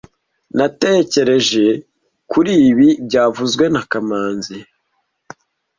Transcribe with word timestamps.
Natekereje 0.57 1.65
kuri 2.31 2.53
ibi 2.69 2.87
byavuzwe 3.07 3.65
na 3.73 3.81
kamanzi 3.91 4.57